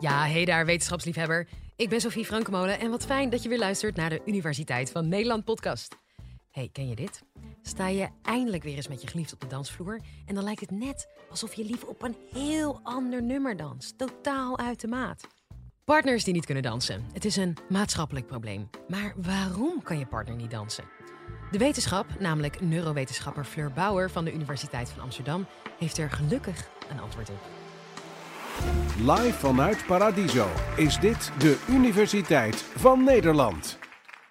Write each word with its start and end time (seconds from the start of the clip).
Ja, 0.00 0.26
hey 0.26 0.44
daar, 0.44 0.66
wetenschapsliefhebber. 0.66 1.48
Ik 1.76 1.88
ben 1.88 2.00
Sophie 2.00 2.24
Frankemolen 2.24 2.80
en 2.80 2.90
wat 2.90 3.06
fijn 3.06 3.30
dat 3.30 3.42
je 3.42 3.48
weer 3.48 3.58
luistert 3.58 3.96
naar 3.96 4.10
de 4.10 4.22
Universiteit 4.24 4.90
van 4.90 5.08
Nederland 5.08 5.44
podcast. 5.44 5.96
Hey, 6.50 6.68
ken 6.72 6.88
je 6.88 6.94
dit? 6.94 7.22
Sta 7.62 7.88
je 7.88 8.08
eindelijk 8.22 8.62
weer 8.62 8.76
eens 8.76 8.88
met 8.88 9.02
je 9.02 9.08
geliefd 9.08 9.32
op 9.32 9.40
de 9.40 9.46
dansvloer 9.46 10.00
en 10.26 10.34
dan 10.34 10.44
lijkt 10.44 10.60
het 10.60 10.70
net 10.70 11.08
alsof 11.30 11.54
je 11.54 11.64
liever 11.64 11.88
op 11.88 12.02
een 12.02 12.16
heel 12.32 12.80
ander 12.82 13.22
nummer 13.22 13.56
danst. 13.56 13.98
Totaal 13.98 14.58
uit 14.58 14.80
de 14.80 14.88
maat. 14.88 15.26
Partners 15.84 16.24
die 16.24 16.34
niet 16.34 16.44
kunnen 16.44 16.62
dansen. 16.62 17.04
Het 17.12 17.24
is 17.24 17.36
een 17.36 17.56
maatschappelijk 17.68 18.26
probleem. 18.26 18.70
Maar 18.88 19.14
waarom 19.16 19.82
kan 19.82 19.98
je 19.98 20.06
partner 20.06 20.36
niet 20.36 20.50
dansen? 20.50 20.84
De 21.50 21.58
wetenschap, 21.58 22.06
namelijk 22.18 22.60
neurowetenschapper 22.60 23.44
Fleur 23.44 23.72
Bauer 23.72 24.10
van 24.10 24.24
de 24.24 24.32
Universiteit 24.32 24.88
van 24.88 25.02
Amsterdam, 25.02 25.46
heeft 25.78 25.98
er 25.98 26.10
gelukkig 26.10 26.68
een 26.90 27.00
antwoord 27.00 27.30
op. 27.30 27.59
Live 28.98 29.38
vanuit 29.38 29.86
Paradiso 29.86 30.46
is 30.76 30.98
dit 30.98 31.32
de 31.38 31.64
Universiteit 31.68 32.56
van 32.56 33.04
Nederland. 33.04 33.78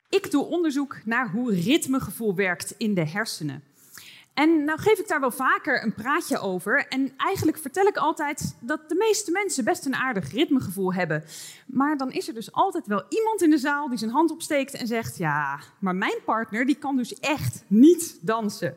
Ik 0.09 0.31
doe 0.31 0.45
onderzoek 0.45 0.97
naar 1.05 1.29
hoe 1.29 1.53
ritmegevoel 1.53 2.35
werkt 2.35 2.75
in 2.77 2.93
de 2.93 3.07
hersenen. 3.07 3.63
En 4.33 4.63
nou 4.63 4.79
geef 4.79 4.99
ik 4.99 5.07
daar 5.07 5.19
wel 5.19 5.31
vaker 5.31 5.83
een 5.83 5.93
praatje 5.93 6.39
over. 6.39 6.87
En 6.87 7.11
eigenlijk 7.17 7.57
vertel 7.57 7.85
ik 7.85 7.97
altijd 7.97 8.55
dat 8.59 8.89
de 8.89 8.95
meeste 8.95 9.31
mensen 9.31 9.63
best 9.63 9.85
een 9.85 9.95
aardig 9.95 10.31
ritmegevoel 10.31 10.93
hebben. 10.93 11.23
Maar 11.65 11.97
dan 11.97 12.11
is 12.11 12.27
er 12.27 12.33
dus 12.33 12.51
altijd 12.51 12.87
wel 12.87 13.03
iemand 13.09 13.41
in 13.41 13.49
de 13.49 13.57
zaal 13.57 13.89
die 13.89 13.97
zijn 13.97 14.11
hand 14.11 14.31
opsteekt 14.31 14.73
en 14.73 14.87
zegt: 14.87 15.17
Ja, 15.17 15.59
maar 15.79 15.95
mijn 15.95 16.17
partner 16.25 16.65
die 16.65 16.75
kan 16.75 16.95
dus 16.95 17.13
echt 17.19 17.63
niet 17.67 18.17
dansen. 18.21 18.75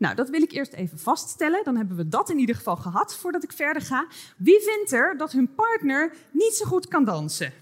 Nou, 0.00 0.14
dat 0.14 0.28
wil 0.28 0.42
ik 0.42 0.52
eerst 0.52 0.72
even 0.72 0.98
vaststellen. 0.98 1.64
Dan 1.64 1.76
hebben 1.76 1.96
we 1.96 2.08
dat 2.08 2.30
in 2.30 2.38
ieder 2.38 2.54
geval 2.54 2.76
gehad 2.76 3.16
voordat 3.16 3.42
ik 3.42 3.52
verder 3.52 3.82
ga. 3.82 4.06
Wie 4.36 4.60
vindt 4.60 4.92
er 4.92 5.16
dat 5.16 5.32
hun 5.32 5.54
partner 5.54 6.12
niet 6.30 6.54
zo 6.54 6.64
goed 6.64 6.88
kan 6.88 7.04
dansen? 7.04 7.52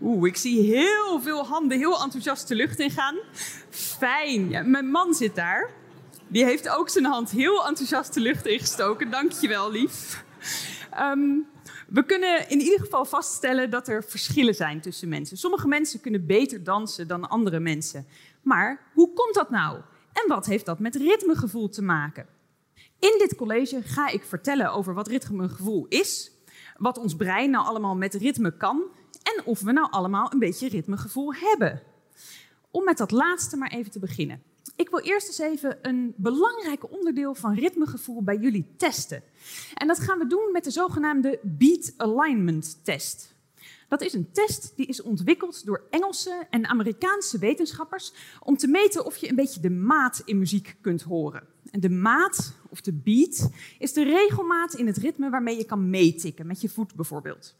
Oeh, 0.00 0.28
ik 0.28 0.36
zie 0.36 0.60
heel 0.60 1.20
veel 1.20 1.46
handen 1.46 1.78
heel 1.78 2.02
enthousiast 2.02 2.48
de 2.48 2.54
lucht 2.54 2.78
ingaan. 2.78 3.16
Fijn. 3.70 4.70
Mijn 4.70 4.86
man 4.86 5.14
zit 5.14 5.34
daar. 5.34 5.70
Die 6.28 6.44
heeft 6.44 6.68
ook 6.68 6.88
zijn 6.88 7.04
hand 7.04 7.30
heel 7.30 7.66
enthousiast 7.66 8.14
de 8.14 8.20
lucht 8.20 8.46
ingestoken. 8.46 9.10
Dankjewel, 9.10 9.70
lief. 9.70 10.24
Um, 11.00 11.46
we 11.88 12.04
kunnen 12.04 12.48
in 12.48 12.60
ieder 12.60 12.80
geval 12.80 13.04
vaststellen 13.04 13.70
dat 13.70 13.88
er 13.88 14.04
verschillen 14.04 14.54
zijn 14.54 14.80
tussen 14.80 15.08
mensen. 15.08 15.36
Sommige 15.36 15.68
mensen 15.68 16.00
kunnen 16.00 16.26
beter 16.26 16.64
dansen 16.64 17.08
dan 17.08 17.28
andere 17.28 17.60
mensen. 17.60 18.06
Maar 18.42 18.80
hoe 18.92 19.12
komt 19.12 19.34
dat 19.34 19.50
nou? 19.50 19.80
En 20.22 20.28
wat 20.28 20.46
heeft 20.46 20.66
dat 20.66 20.78
met 20.78 20.94
ritmegevoel 20.94 21.68
te 21.68 21.82
maken? 21.82 22.26
In 22.98 23.14
dit 23.18 23.34
college 23.36 23.82
ga 23.82 24.08
ik 24.08 24.24
vertellen 24.24 24.72
over 24.72 24.94
wat 24.94 25.08
ritmegevoel 25.08 25.86
is, 25.88 26.32
wat 26.76 26.98
ons 26.98 27.16
brein 27.16 27.50
nou 27.50 27.66
allemaal 27.66 27.96
met 27.96 28.14
ritme 28.14 28.56
kan 28.56 28.82
en 29.22 29.44
of 29.44 29.60
we 29.60 29.72
nou 29.72 29.90
allemaal 29.90 30.32
een 30.32 30.38
beetje 30.38 30.68
ritmegevoel 30.68 31.34
hebben. 31.34 31.82
Om 32.70 32.84
met 32.84 32.98
dat 32.98 33.10
laatste 33.10 33.56
maar 33.56 33.70
even 33.70 33.90
te 33.90 33.98
beginnen. 33.98 34.42
Ik 34.76 34.88
wil 34.88 35.00
eerst 35.00 35.26
eens 35.26 35.38
even 35.38 35.78
een 35.82 36.14
belangrijk 36.16 36.92
onderdeel 36.92 37.34
van 37.34 37.54
ritmegevoel 37.54 38.22
bij 38.22 38.36
jullie 38.36 38.74
testen. 38.76 39.22
En 39.74 39.86
dat 39.86 39.98
gaan 39.98 40.18
we 40.18 40.26
doen 40.26 40.52
met 40.52 40.64
de 40.64 40.70
zogenaamde 40.70 41.38
Beat 41.42 41.94
Alignment 41.96 42.84
Test. 42.84 43.33
Dat 43.94 44.02
is 44.02 44.12
een 44.12 44.32
test 44.32 44.72
die 44.76 44.86
is 44.86 45.02
ontwikkeld 45.02 45.66
door 45.66 45.86
Engelse 45.90 46.46
en 46.50 46.66
Amerikaanse 46.66 47.38
wetenschappers 47.38 48.12
om 48.42 48.56
te 48.56 48.66
meten 48.66 49.04
of 49.04 49.16
je 49.16 49.28
een 49.28 49.34
beetje 49.34 49.60
de 49.60 49.70
maat 49.70 50.22
in 50.24 50.38
muziek 50.38 50.76
kunt 50.80 51.02
horen. 51.02 51.46
En 51.70 51.80
de 51.80 51.88
maat, 51.88 52.54
of 52.68 52.80
de 52.80 52.92
beat, 52.92 53.50
is 53.78 53.92
de 53.92 54.02
regelmaat 54.02 54.74
in 54.74 54.86
het 54.86 54.96
ritme 54.96 55.30
waarmee 55.30 55.56
je 55.56 55.64
kan 55.64 55.90
meetikken, 55.90 56.46
met 56.46 56.60
je 56.60 56.68
voet 56.68 56.94
bijvoorbeeld. 56.94 57.56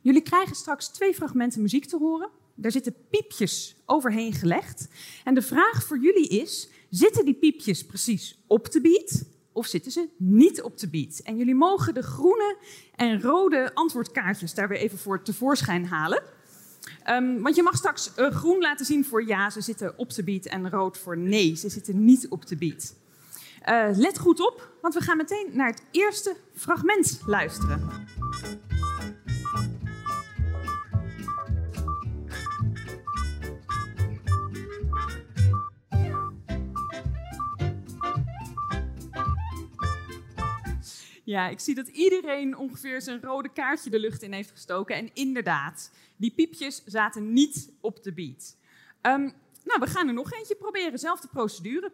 Jullie 0.00 0.22
krijgen 0.22 0.56
straks 0.56 0.88
twee 0.88 1.14
fragmenten 1.14 1.62
muziek 1.62 1.84
te 1.84 1.96
horen. 1.96 2.30
Daar 2.54 2.72
zitten 2.72 2.94
piepjes 3.10 3.76
overheen 3.86 4.32
gelegd. 4.32 4.88
En 5.24 5.34
de 5.34 5.42
vraag 5.42 5.84
voor 5.84 5.98
jullie 5.98 6.28
is: 6.28 6.68
zitten 6.90 7.24
die 7.24 7.34
piepjes 7.34 7.86
precies 7.86 8.38
op 8.46 8.70
de 8.70 8.80
beat 8.80 9.24
of 9.52 9.66
zitten 9.66 9.92
ze 9.92 10.08
niet 10.16 10.62
op 10.62 10.78
de 10.78 10.88
beat? 10.88 11.20
En 11.24 11.36
jullie 11.36 11.54
mogen 11.54 11.94
de 11.94 12.02
groene 12.02 12.56
en 12.94 13.22
rode 13.22 13.70
antwoordkaartjes 13.74 14.54
daar 14.54 14.68
weer 14.68 14.78
even 14.78 14.98
voor 14.98 15.22
tevoorschijn 15.22 15.86
halen. 15.86 16.22
Um, 17.10 17.42
want 17.42 17.56
je 17.56 17.62
mag 17.62 17.76
straks 17.76 18.12
uh, 18.16 18.30
groen 18.30 18.60
laten 18.60 18.86
zien 18.86 19.04
voor 19.04 19.26
ja, 19.26 19.50
ze 19.50 19.60
zitten 19.60 19.98
op 19.98 20.14
de 20.14 20.24
beat 20.24 20.44
en 20.44 20.70
rood 20.70 20.98
voor 20.98 21.18
nee, 21.18 21.56
ze 21.56 21.68
zitten 21.68 22.04
niet 22.04 22.28
op 22.28 22.46
de 22.46 22.56
beat. 22.56 22.94
Uh, 23.68 23.96
let 23.96 24.18
goed 24.18 24.40
op, 24.40 24.70
want 24.80 24.94
we 24.94 25.00
gaan 25.00 25.16
meteen 25.16 25.48
naar 25.52 25.70
het 25.70 25.82
eerste 25.90 26.36
fragment 26.54 27.20
luisteren. 27.26 27.90
Ja, 41.24 41.48
ik 41.48 41.60
zie 41.60 41.74
dat 41.74 41.88
iedereen 41.88 42.56
ongeveer 42.56 43.02
zijn 43.02 43.22
rode 43.22 43.52
kaartje 43.52 43.90
de 43.90 43.98
lucht 43.98 44.22
in 44.22 44.32
heeft 44.32 44.50
gestoken. 44.50 44.96
En 44.96 45.10
inderdaad, 45.14 45.90
die 46.16 46.32
piepjes 46.36 46.82
zaten 46.84 47.32
niet 47.32 47.72
op 47.80 48.02
de 48.02 48.12
beat. 48.12 48.56
Um, 49.02 49.32
nou, 49.64 49.80
we 49.80 49.86
gaan 49.86 50.08
er 50.08 50.14
nog 50.14 50.32
eentje 50.32 50.54
proberen. 50.54 50.98
Zelfde 50.98 51.28
procedure. 51.28 51.92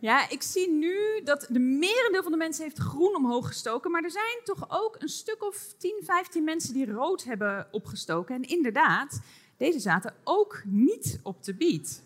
Ja, 0.00 0.28
ik 0.28 0.42
zie 0.42 0.70
nu 0.70 1.20
dat 1.24 1.46
de 1.50 1.58
merendeel 1.58 2.22
van 2.22 2.32
de 2.32 2.38
mensen 2.38 2.64
heeft 2.64 2.78
groen 2.78 3.16
omhoog 3.16 3.46
gestoken. 3.46 3.90
Maar 3.90 4.02
er 4.02 4.10
zijn 4.10 4.40
toch 4.44 4.64
ook 4.68 4.96
een 4.98 5.08
stuk 5.08 5.44
of 5.44 5.74
10, 5.78 6.00
15 6.04 6.44
mensen 6.44 6.74
die 6.74 6.92
rood 6.92 7.24
hebben 7.24 7.68
opgestoken. 7.70 8.34
En 8.34 8.42
inderdaad, 8.42 9.20
deze 9.56 9.78
zaten 9.78 10.14
ook 10.24 10.62
niet 10.64 11.20
op 11.22 11.42
de 11.44 11.54
beat. 11.54 12.02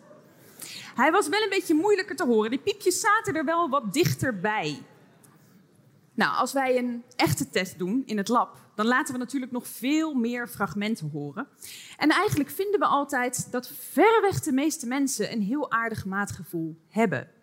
Hij 0.95 1.11
was 1.11 1.29
wel 1.29 1.43
een 1.43 1.49
beetje 1.49 1.75
moeilijker 1.75 2.17
te 2.17 2.27
horen. 2.27 2.51
Die 2.51 2.59
piepjes 2.59 3.01
zaten 3.01 3.35
er 3.35 3.45
wel 3.45 3.69
wat 3.69 3.93
dichterbij. 3.93 4.83
Nou, 6.15 6.37
als 6.37 6.53
wij 6.53 6.79
een 6.79 7.05
echte 7.17 7.51
test 7.51 7.79
doen 7.79 8.03
in 8.07 8.17
het 8.17 8.29
lab, 8.29 8.57
dan 8.75 8.87
laten 8.87 9.13
we 9.13 9.19
natuurlijk 9.19 9.53
nog 9.53 9.67
veel 9.67 10.15
meer 10.15 10.49
fragmenten 10.49 11.11
horen. 11.11 11.49
En 11.97 12.11
eigenlijk 12.11 12.51
vinden 12.51 12.81
we 12.81 12.87
altijd 12.87 13.53
dat 13.53 13.69
verreweg 13.69 14.41
de 14.41 14.53
meeste 14.53 14.87
mensen 14.87 15.33
een 15.33 15.43
heel 15.43 15.71
aardig 15.71 16.05
maatgevoel 16.05 16.77
hebben. 16.89 17.42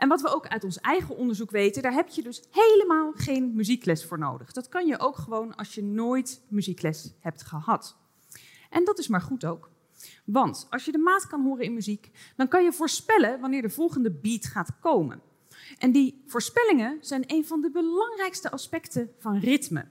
En 0.00 0.08
wat 0.08 0.20
we 0.20 0.34
ook 0.34 0.46
uit 0.46 0.64
ons 0.64 0.80
eigen 0.80 1.16
onderzoek 1.16 1.50
weten, 1.50 1.82
daar 1.82 1.92
heb 1.92 2.08
je 2.08 2.22
dus 2.22 2.42
helemaal 2.50 3.12
geen 3.14 3.54
muziekles 3.54 4.04
voor 4.04 4.18
nodig. 4.18 4.52
Dat 4.52 4.68
kan 4.68 4.86
je 4.86 4.98
ook 4.98 5.16
gewoon 5.16 5.54
als 5.54 5.74
je 5.74 5.82
nooit 5.82 6.42
muziekles 6.48 7.12
hebt 7.18 7.42
gehad. 7.42 7.96
En 8.70 8.84
dat 8.84 8.98
is 8.98 9.08
maar 9.08 9.20
goed 9.20 9.44
ook. 9.44 9.70
Want 10.24 10.66
als 10.70 10.84
je 10.84 10.92
de 10.92 10.98
maat 10.98 11.26
kan 11.26 11.42
horen 11.42 11.64
in 11.64 11.74
muziek, 11.74 12.10
dan 12.36 12.48
kan 12.48 12.64
je 12.64 12.72
voorspellen 12.72 13.40
wanneer 13.40 13.62
de 13.62 13.70
volgende 13.70 14.10
beat 14.10 14.46
gaat 14.46 14.78
komen. 14.80 15.20
En 15.78 15.92
die 15.92 16.22
voorspellingen 16.26 16.98
zijn 17.00 17.24
een 17.26 17.46
van 17.46 17.60
de 17.60 17.70
belangrijkste 17.70 18.50
aspecten 18.50 19.10
van 19.18 19.38
ritme. 19.38 19.84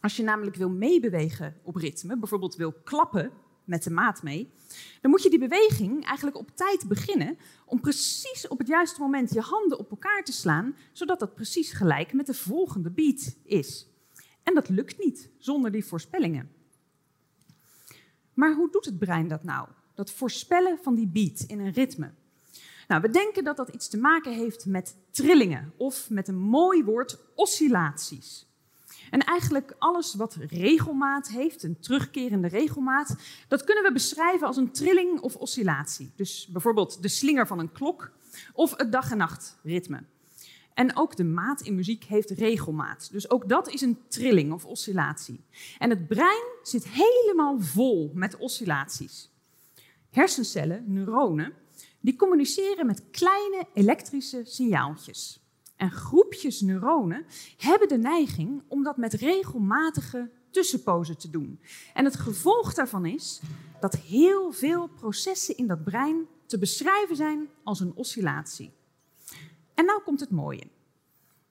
Als 0.00 0.16
je 0.16 0.22
namelijk 0.22 0.56
wil 0.56 0.70
meebewegen 0.70 1.56
op 1.62 1.76
ritme, 1.76 2.18
bijvoorbeeld 2.18 2.56
wil 2.56 2.72
klappen 2.72 3.32
met 3.64 3.82
de 3.82 3.90
maat 3.90 4.22
mee, 4.22 4.52
dan 5.00 5.10
moet 5.10 5.22
je 5.22 5.30
die 5.30 5.38
beweging 5.38 6.04
eigenlijk 6.04 6.36
op 6.36 6.56
tijd 6.56 6.88
beginnen 6.88 7.38
om 7.66 7.80
precies 7.80 8.48
op 8.48 8.58
het 8.58 8.66
juiste 8.66 9.00
moment 9.00 9.32
je 9.32 9.40
handen 9.40 9.78
op 9.78 9.90
elkaar 9.90 10.24
te 10.24 10.32
slaan, 10.32 10.76
zodat 10.92 11.18
dat 11.18 11.34
precies 11.34 11.72
gelijk 11.72 12.12
met 12.12 12.26
de 12.26 12.34
volgende 12.34 12.90
beat 12.90 13.36
is. 13.44 13.86
En 14.42 14.54
dat 14.54 14.68
lukt 14.68 14.98
niet 14.98 15.30
zonder 15.38 15.72
die 15.72 15.84
voorspellingen. 15.84 16.50
Maar 18.34 18.54
hoe 18.54 18.70
doet 18.70 18.84
het 18.84 18.98
brein 18.98 19.28
dat 19.28 19.44
nou? 19.44 19.68
Dat 19.94 20.10
voorspellen 20.10 20.78
van 20.82 20.94
die 20.94 21.06
beat 21.06 21.44
in 21.46 21.60
een 21.60 21.72
ritme. 21.72 22.12
Nou, 22.88 23.00
we 23.00 23.10
denken 23.10 23.44
dat 23.44 23.56
dat 23.56 23.68
iets 23.68 23.88
te 23.88 23.98
maken 23.98 24.32
heeft 24.32 24.66
met 24.66 24.96
trillingen 25.10 25.72
of 25.76 26.10
met 26.10 26.28
een 26.28 26.38
mooi 26.38 26.84
woord 26.84 27.18
oscillaties. 27.34 28.46
En 29.14 29.20
eigenlijk 29.20 29.74
alles 29.78 30.14
wat 30.14 30.34
regelmaat 30.34 31.28
heeft, 31.28 31.62
een 31.62 31.80
terugkerende 31.80 32.48
regelmaat, 32.48 33.16
dat 33.48 33.64
kunnen 33.64 33.84
we 33.84 33.92
beschrijven 33.92 34.46
als 34.46 34.56
een 34.56 34.72
trilling 34.72 35.20
of 35.20 35.36
oscillatie. 35.36 36.12
Dus 36.16 36.48
bijvoorbeeld 36.52 37.02
de 37.02 37.08
slinger 37.08 37.46
van 37.46 37.58
een 37.58 37.72
klok 37.72 38.10
of 38.52 38.76
het 38.76 38.92
dag- 38.92 39.10
en 39.10 39.16
nachtritme. 39.16 40.04
En 40.72 40.96
ook 40.96 41.16
de 41.16 41.24
maat 41.24 41.60
in 41.60 41.74
muziek 41.74 42.04
heeft 42.04 42.30
regelmaat. 42.30 43.08
Dus 43.12 43.30
ook 43.30 43.48
dat 43.48 43.68
is 43.68 43.80
een 43.80 43.98
trilling 44.08 44.52
of 44.52 44.64
oscillatie. 44.64 45.44
En 45.78 45.90
het 45.90 46.08
brein 46.08 46.44
zit 46.62 46.88
helemaal 46.88 47.60
vol 47.60 48.10
met 48.14 48.36
oscillaties. 48.36 49.30
Hersencellen, 50.10 50.84
neuronen, 50.86 51.52
die 52.00 52.16
communiceren 52.16 52.86
met 52.86 53.02
kleine 53.10 53.66
elektrische 53.74 54.40
signaaltjes. 54.44 55.43
En 55.76 55.90
groepjes 55.90 56.60
neuronen 56.60 57.26
hebben 57.56 57.88
de 57.88 57.98
neiging 57.98 58.62
om 58.68 58.82
dat 58.82 58.96
met 58.96 59.12
regelmatige 59.12 60.30
tussenpozen 60.50 61.18
te 61.18 61.30
doen. 61.30 61.60
En 61.94 62.04
het 62.04 62.16
gevolg 62.16 62.74
daarvan 62.74 63.06
is 63.06 63.40
dat 63.80 63.96
heel 63.96 64.52
veel 64.52 64.86
processen 64.86 65.56
in 65.56 65.66
dat 65.66 65.84
brein 65.84 66.26
te 66.46 66.58
beschrijven 66.58 67.16
zijn 67.16 67.48
als 67.62 67.80
een 67.80 67.94
oscillatie. 67.94 68.72
En 69.74 69.84
nou 69.84 70.02
komt 70.02 70.20
het 70.20 70.30
mooie. 70.30 70.66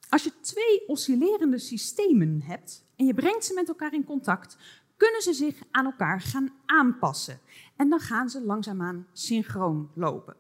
Als 0.10 0.24
je 0.24 0.40
twee 0.42 0.88
oscillerende 0.88 1.58
systemen 1.60 2.42
hebt 2.42 2.86
en 2.96 3.06
je 3.06 3.14
brengt 3.14 3.46
ze 3.46 3.54
met 3.54 3.68
elkaar 3.68 3.94
in 3.94 4.06
contact, 4.06 4.58
kunnen 4.98 5.22
ze 5.22 5.34
zich 5.34 5.62
aan 5.72 5.86
elkaar 5.86 6.22
gaan 6.22 6.54
aanpassen. 6.66 7.40
En 7.76 7.90
dan 7.90 8.00
gaan 8.00 8.30
ze 8.30 8.46
langzaamaan 8.46 9.08
synchroon 9.14 9.92
lopen. 9.96 10.36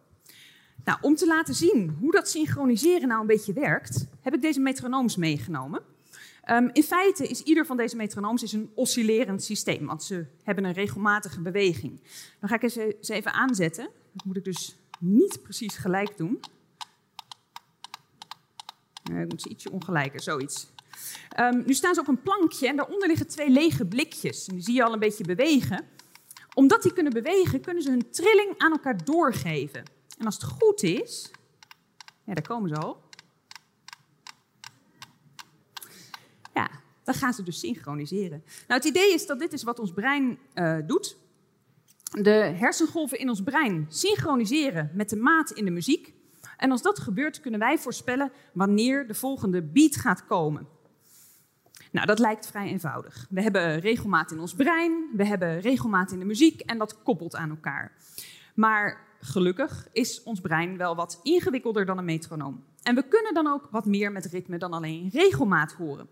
Nou, 0.83 0.97
om 1.01 1.15
te 1.15 1.27
laten 1.27 1.53
zien 1.53 1.97
hoe 1.99 2.11
dat 2.11 2.29
synchroniseren 2.29 3.07
nou 3.07 3.21
een 3.21 3.27
beetje 3.27 3.53
werkt, 3.53 4.07
heb 4.21 4.33
ik 4.33 4.41
deze 4.41 4.59
metronooms 4.59 5.15
meegenomen. 5.15 5.81
Um, 6.49 6.69
in 6.73 6.83
feite 6.83 7.27
is 7.27 7.41
ieder 7.41 7.65
van 7.65 7.77
deze 7.77 7.95
metronooms 7.95 8.43
is 8.43 8.53
een 8.53 8.71
oscillerend 8.75 9.43
systeem, 9.43 9.85
want 9.85 10.03
ze 10.03 10.25
hebben 10.43 10.63
een 10.63 10.73
regelmatige 10.73 11.41
beweging. 11.41 12.01
Dan 12.39 12.49
ga 12.49 12.59
ik 12.59 12.69
ze 12.69 13.13
even 13.13 13.33
aanzetten. 13.33 13.89
Dat 14.13 14.25
moet 14.25 14.37
ik 14.37 14.43
dus 14.43 14.77
niet 14.99 15.41
precies 15.43 15.75
gelijk 15.75 16.17
doen. 16.17 16.39
ik 19.03 19.29
moet 19.29 19.41
ze 19.41 19.49
ietsje 19.49 19.71
ongelijker, 19.71 20.21
zoiets. 20.21 20.71
Um, 21.39 21.63
nu 21.65 21.73
staan 21.73 21.93
ze 21.93 21.99
op 21.99 22.07
een 22.07 22.21
plankje 22.21 22.67
en 22.67 22.75
daaronder 22.75 23.07
liggen 23.07 23.27
twee 23.27 23.49
lege 23.49 23.85
blikjes. 23.85 24.47
En 24.47 24.53
die 24.53 24.63
zie 24.63 24.73
je 24.73 24.83
al 24.83 24.93
een 24.93 24.99
beetje 24.99 25.23
bewegen. 25.23 25.85
Omdat 26.53 26.83
die 26.83 26.93
kunnen 26.93 27.13
bewegen, 27.13 27.61
kunnen 27.61 27.83
ze 27.83 27.89
hun 27.89 28.09
trilling 28.09 28.53
aan 28.57 28.71
elkaar 28.71 29.05
doorgeven. 29.05 29.83
En 30.23 30.29
als 30.29 30.41
het 30.41 30.51
goed 30.51 30.83
is, 30.83 31.31
ja, 32.23 32.33
daar 32.33 32.47
komen 32.47 32.69
ze 32.69 32.75
al. 32.75 33.01
Ja, 36.53 36.69
dan 37.03 37.13
gaan 37.13 37.33
ze 37.33 37.43
dus 37.43 37.59
synchroniseren. 37.59 38.43
Nou, 38.67 38.79
het 38.81 38.85
idee 38.85 39.13
is 39.13 39.25
dat 39.25 39.39
dit 39.39 39.53
is 39.53 39.63
wat 39.63 39.79
ons 39.79 39.93
brein 39.93 40.37
uh, 40.55 40.77
doet. 40.85 41.17
De 42.11 42.29
hersengolven 42.31 43.19
in 43.19 43.29
ons 43.29 43.43
brein 43.43 43.85
synchroniseren 43.89 44.91
met 44.93 45.09
de 45.09 45.15
maat 45.15 45.51
in 45.51 45.65
de 45.65 45.71
muziek. 45.71 46.13
En 46.57 46.71
als 46.71 46.81
dat 46.81 46.99
gebeurt, 46.99 47.39
kunnen 47.39 47.59
wij 47.59 47.77
voorspellen 47.77 48.31
wanneer 48.53 49.07
de 49.07 49.13
volgende 49.13 49.61
beat 49.61 49.95
gaat 49.95 50.25
komen. 50.25 50.67
Nou, 51.91 52.05
dat 52.05 52.19
lijkt 52.19 52.47
vrij 52.47 52.67
eenvoudig. 52.67 53.27
We 53.29 53.41
hebben 53.41 53.79
regelmaat 53.79 54.31
in 54.31 54.39
ons 54.39 54.53
brein, 54.53 55.09
we 55.15 55.25
hebben 55.25 55.59
regelmaat 55.59 56.11
in 56.11 56.19
de 56.19 56.25
muziek 56.25 56.61
en 56.61 56.77
dat 56.77 57.03
koppelt 57.03 57.35
aan 57.35 57.49
elkaar. 57.49 57.91
Maar 58.55 59.11
gelukkig 59.23 59.87
is 59.91 60.23
ons 60.23 60.41
brein 60.41 60.77
wel 60.77 60.95
wat 60.95 61.19
ingewikkelder 61.23 61.85
dan 61.85 61.97
een 61.97 62.05
metronoom. 62.05 62.63
En 62.83 62.95
we 62.95 63.07
kunnen 63.07 63.33
dan 63.33 63.47
ook 63.47 63.67
wat 63.71 63.85
meer 63.85 64.11
met 64.11 64.25
ritme 64.25 64.57
dan 64.57 64.73
alleen 64.73 65.09
regelmaat 65.13 65.73
horen. 65.73 66.07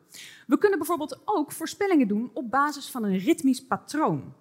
We 0.47 0.57
kunnen 0.57 0.77
bijvoorbeeld 0.77 1.21
ook 1.25 1.51
voorspellingen 1.51 2.07
doen 2.07 2.31
op 2.33 2.51
basis 2.51 2.89
van 2.89 3.03
een 3.03 3.17
ritmisch 3.17 3.65
patroon. 3.65 4.33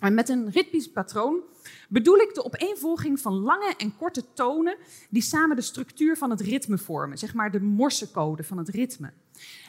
En 0.00 0.14
met 0.14 0.28
een 0.28 0.50
ritmisch 0.50 0.90
patroon 0.90 1.40
bedoel 1.88 2.16
ik 2.16 2.34
de 2.34 2.44
opeenvolging 2.44 3.20
van 3.20 3.32
lange 3.32 3.74
en 3.76 3.96
korte 3.96 4.32
tonen 4.32 4.76
die 5.10 5.22
samen 5.22 5.56
de 5.56 5.62
structuur 5.62 6.16
van 6.16 6.30
het 6.30 6.40
ritme 6.40 6.78
vormen, 6.78 7.18
zeg 7.18 7.34
maar 7.34 7.50
de 7.50 7.60
morsecode 7.60 8.44
van 8.44 8.58
het 8.58 8.68
ritme. 8.68 9.12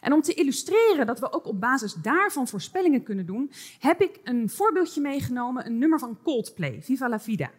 En 0.01 0.13
om 0.13 0.21
te 0.21 0.33
illustreren 0.33 1.05
dat 1.05 1.19
we 1.19 1.33
ook 1.33 1.45
op 1.45 1.59
basis 1.59 1.93
daarvan 1.93 2.47
voorspellingen 2.47 3.03
kunnen 3.03 3.25
doen, 3.25 3.51
heb 3.79 4.01
ik 4.01 4.19
een 4.23 4.49
voorbeeldje 4.49 5.01
meegenomen, 5.01 5.65
een 5.65 5.77
nummer 5.77 5.99
van 5.99 6.17
Coldplay, 6.23 6.81
Viva 6.81 7.09
la 7.09 7.19
Vida. 7.19 7.51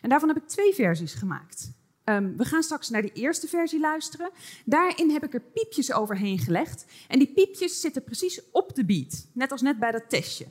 En 0.00 0.08
daarvan 0.08 0.28
heb 0.28 0.38
ik 0.38 0.48
twee 0.48 0.74
versies 0.74 1.14
gemaakt. 1.14 1.72
Um, 2.04 2.36
we 2.36 2.44
gaan 2.44 2.62
straks 2.62 2.88
naar 2.88 3.02
de 3.02 3.12
eerste 3.12 3.46
versie 3.46 3.80
luisteren. 3.80 4.30
Daarin 4.64 5.10
heb 5.10 5.24
ik 5.24 5.34
er 5.34 5.40
piepjes 5.40 5.92
overheen 5.92 6.38
gelegd. 6.38 6.84
En 7.08 7.18
die 7.18 7.32
piepjes 7.32 7.80
zitten 7.80 8.04
precies 8.04 8.50
op 8.50 8.74
de 8.74 8.84
beat, 8.84 9.26
net 9.32 9.52
als 9.52 9.62
net 9.62 9.78
bij 9.78 9.90
dat 9.90 10.08
testje. 10.08 10.46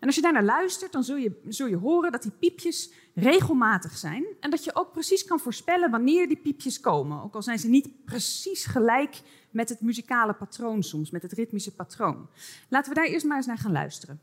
En 0.00 0.06
als 0.06 0.14
je 0.18 0.22
daarnaar 0.22 0.44
luistert, 0.44 0.92
dan 0.92 1.04
zul 1.04 1.16
je, 1.16 1.40
zul 1.48 1.66
je 1.66 1.76
horen 1.76 2.12
dat 2.12 2.22
die 2.22 2.30
piepjes 2.30 2.92
regelmatig 3.14 3.96
zijn. 3.96 4.24
En 4.40 4.50
dat 4.50 4.64
je 4.64 4.74
ook 4.74 4.92
precies 4.92 5.24
kan 5.24 5.40
voorspellen 5.40 5.90
wanneer 5.90 6.28
die 6.28 6.36
piepjes 6.36 6.80
komen. 6.80 7.22
Ook 7.22 7.34
al 7.34 7.42
zijn 7.42 7.58
ze 7.58 7.68
niet 7.68 8.04
precies 8.04 8.64
gelijk 8.64 9.20
met 9.50 9.68
het 9.68 9.80
muzikale 9.80 10.34
patroon 10.34 10.82
soms, 10.82 11.10
met 11.10 11.22
het 11.22 11.32
ritmische 11.32 11.74
patroon. 11.74 12.28
Laten 12.68 12.88
we 12.92 12.98
daar 13.00 13.06
eerst 13.08 13.26
maar 13.26 13.36
eens 13.36 13.46
naar 13.46 13.58
gaan 13.58 13.72
luisteren. 13.72 14.20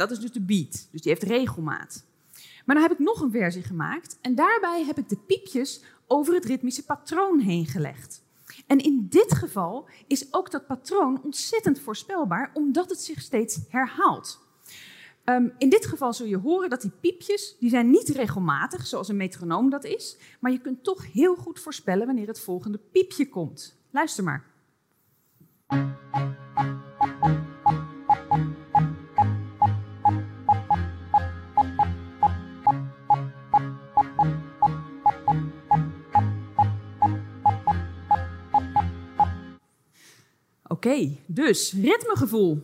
Dat 0.00 0.10
is 0.10 0.18
dus 0.18 0.32
de 0.32 0.40
beat. 0.40 0.88
Dus 0.90 1.00
die 1.00 1.12
heeft 1.12 1.22
regelmaat. 1.22 2.04
Maar 2.64 2.74
dan 2.74 2.84
heb 2.84 2.92
ik 2.92 2.98
nog 2.98 3.20
een 3.20 3.30
versie 3.30 3.62
gemaakt 3.62 4.18
en 4.20 4.34
daarbij 4.34 4.84
heb 4.84 4.98
ik 4.98 5.08
de 5.08 5.18
piepjes 5.26 5.82
over 6.06 6.34
het 6.34 6.44
ritmische 6.44 6.84
patroon 6.84 7.38
heen 7.38 7.66
gelegd. 7.66 8.22
En 8.66 8.78
in 8.78 9.06
dit 9.08 9.34
geval 9.34 9.88
is 10.06 10.32
ook 10.32 10.50
dat 10.50 10.66
patroon 10.66 11.20
ontzettend 11.22 11.80
voorspelbaar, 11.80 12.50
omdat 12.54 12.90
het 12.90 13.00
zich 13.00 13.20
steeds 13.20 13.58
herhaalt. 13.68 14.40
Um, 15.24 15.52
in 15.58 15.68
dit 15.68 15.86
geval 15.86 16.12
zul 16.12 16.26
je 16.26 16.36
horen 16.36 16.70
dat 16.70 16.80
die 16.80 16.92
piepjes, 17.00 17.56
die 17.58 17.70
zijn 17.70 17.90
niet 17.90 18.08
regelmatig, 18.08 18.86
zoals 18.86 19.08
een 19.08 19.16
metronoom 19.16 19.70
dat 19.70 19.84
is, 19.84 20.16
maar 20.40 20.52
je 20.52 20.60
kunt 20.60 20.84
toch 20.84 21.12
heel 21.12 21.34
goed 21.34 21.60
voorspellen 21.60 22.06
wanneer 22.06 22.26
het 22.26 22.40
volgende 22.40 22.78
piepje 22.78 23.28
komt. 23.28 23.76
Luister 23.90 24.24
maar. 24.24 24.44
Oké, 40.84 41.16
dus 41.26 41.72
ritmegevoel. 41.72 42.58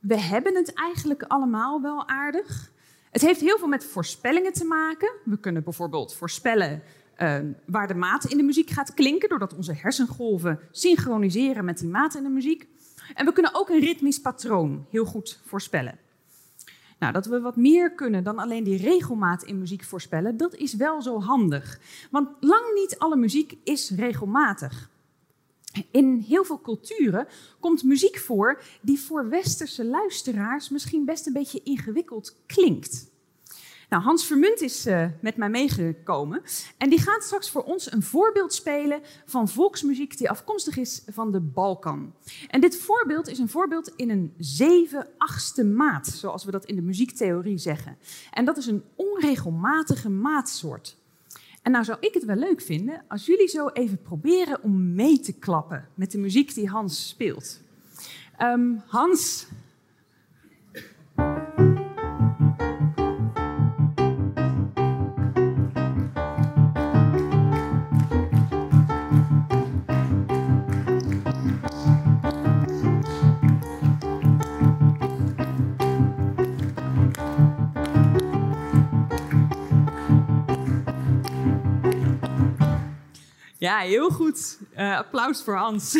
We 0.00 0.20
hebben 0.20 0.54
het 0.54 0.72
eigenlijk 0.72 1.22
allemaal 1.22 1.82
wel 1.82 2.08
aardig. 2.08 2.70
Het 3.10 3.22
heeft 3.22 3.40
heel 3.40 3.58
veel 3.58 3.68
met 3.68 3.84
voorspellingen 3.84 4.52
te 4.52 4.64
maken. 4.64 5.12
We 5.24 5.38
kunnen 5.38 5.64
bijvoorbeeld 5.64 6.14
voorspellen 6.14 6.82
uh, 7.18 7.36
waar 7.66 7.88
de 7.88 7.94
maat 7.94 8.24
in 8.24 8.36
de 8.36 8.42
muziek 8.42 8.70
gaat 8.70 8.94
klinken, 8.94 9.28
doordat 9.28 9.54
onze 9.54 9.72
hersengolven 9.72 10.60
synchroniseren 10.70 11.64
met 11.64 11.78
die 11.78 11.88
maat 11.88 12.14
in 12.14 12.22
de 12.22 12.28
muziek. 12.28 12.68
En 13.14 13.26
we 13.26 13.32
kunnen 13.32 13.54
ook 13.54 13.68
een 13.68 13.80
ritmisch 13.80 14.20
patroon 14.20 14.86
heel 14.90 15.04
goed 15.04 15.40
voorspellen. 15.44 15.98
Nou, 16.98 17.12
dat 17.12 17.26
we 17.26 17.40
wat 17.40 17.56
meer 17.56 17.92
kunnen 17.92 18.24
dan 18.24 18.38
alleen 18.38 18.64
die 18.64 18.82
regelmaat 18.82 19.42
in 19.42 19.58
muziek 19.58 19.84
voorspellen, 19.84 20.36
dat 20.36 20.54
is 20.54 20.74
wel 20.74 21.02
zo 21.02 21.20
handig. 21.20 21.80
Want 22.10 22.28
lang 22.40 22.74
niet 22.74 22.98
alle 22.98 23.16
muziek 23.16 23.56
is 23.64 23.90
regelmatig. 23.90 24.92
In 25.90 26.24
heel 26.28 26.44
veel 26.44 26.60
culturen 26.60 27.26
komt 27.60 27.84
muziek 27.84 28.18
voor 28.18 28.62
die 28.80 29.00
voor 29.00 29.28
westerse 29.28 29.84
luisteraars 29.84 30.68
misschien 30.68 31.04
best 31.04 31.26
een 31.26 31.32
beetje 31.32 31.62
ingewikkeld 31.62 32.36
klinkt. 32.46 33.12
Nou, 33.88 34.02
Hans 34.02 34.26
Vermunt 34.26 34.60
is 34.60 34.86
uh, 34.86 35.06
met 35.20 35.36
mij 35.36 35.48
meegekomen 35.48 36.42
en 36.78 36.90
die 36.90 37.00
gaat 37.00 37.22
straks 37.22 37.50
voor 37.50 37.62
ons 37.62 37.92
een 37.92 38.02
voorbeeld 38.02 38.54
spelen 38.54 39.00
van 39.26 39.48
volksmuziek 39.48 40.18
die 40.18 40.30
afkomstig 40.30 40.76
is 40.76 41.02
van 41.06 41.32
de 41.32 41.40
Balkan. 41.40 42.14
En 42.48 42.60
dit 42.60 42.76
voorbeeld 42.76 43.28
is 43.28 43.38
een 43.38 43.48
voorbeeld 43.48 43.92
in 43.96 44.10
een 44.10 44.34
zeven-achtste 44.38 45.64
maat, 45.64 46.06
zoals 46.06 46.44
we 46.44 46.50
dat 46.50 46.64
in 46.64 46.76
de 46.76 46.82
muziektheorie 46.82 47.58
zeggen. 47.58 47.98
En 48.30 48.44
dat 48.44 48.56
is 48.56 48.66
een 48.66 48.84
onregelmatige 48.96 50.08
maatsoort. 50.08 50.96
En 51.64 51.70
nou 51.72 51.84
zou 51.84 51.98
ik 52.00 52.14
het 52.14 52.24
wel 52.24 52.36
leuk 52.36 52.60
vinden 52.60 53.04
als 53.08 53.26
jullie 53.26 53.48
zo 53.48 53.68
even 53.68 54.02
proberen 54.02 54.62
om 54.62 54.94
mee 54.94 55.20
te 55.20 55.32
klappen 55.32 55.88
met 55.94 56.10
de 56.10 56.18
muziek 56.18 56.54
die 56.54 56.68
Hans 56.68 57.08
speelt. 57.08 57.60
Um, 58.42 58.82
Hans. 58.86 59.46
Ja, 83.64 83.78
heel 83.78 84.10
goed. 84.10 84.58
Uh, 84.76 84.96
applaus 84.96 85.42
voor 85.42 85.56
Hans. 85.56 85.92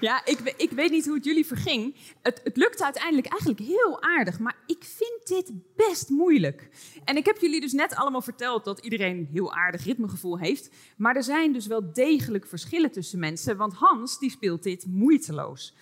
Ja, 0.00 0.24
ik, 0.24 0.54
ik, 0.56 0.70
weet 0.70 0.90
niet 0.90 1.06
hoe 1.06 1.14
het 1.14 1.24
jullie 1.24 1.46
verging. 1.46 1.96
Het, 2.22 2.40
het 2.44 2.56
lukte 2.56 2.84
uiteindelijk 2.84 3.26
eigenlijk 3.26 3.60
heel 3.60 4.02
aardig, 4.02 4.38
maar 4.38 4.56
ik 4.66 4.84
vind 4.84 5.20
dit 5.24 5.52
best 5.76 6.08
moeilijk. 6.08 6.68
En 7.04 7.16
ik 7.16 7.24
heb 7.24 7.36
jullie 7.36 7.60
dus 7.60 7.72
net 7.72 7.94
allemaal 7.94 8.22
verteld 8.22 8.64
dat 8.64 8.78
iedereen 8.78 9.28
heel 9.32 9.54
aardig 9.54 9.84
ritmegevoel 9.84 10.38
heeft. 10.38 10.70
Maar 10.96 11.16
er 11.16 11.22
zijn 11.22 11.52
dus 11.52 11.66
wel 11.66 11.92
degelijk 11.92 12.46
verschillen 12.46 12.90
tussen 12.90 13.18
mensen, 13.18 13.56
want 13.56 13.74
Hans 13.74 14.18
die 14.18 14.30
speelt 14.30 14.62
dit 14.62 14.86
moeiteloos. 14.86 15.74